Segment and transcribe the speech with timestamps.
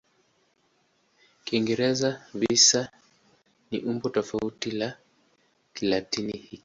[1.45, 2.09] Kiingereza
[2.39, 2.81] "visa"
[3.69, 4.89] ni umbo tofauti la
[5.73, 6.59] Kilatini hiki.